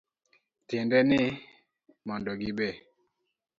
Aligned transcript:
Tiende 0.67 0.99
ni, 1.09 1.21
mondo 2.07 2.31
gibe 2.41 2.69